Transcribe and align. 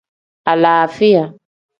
Alaafiya. 0.51 1.23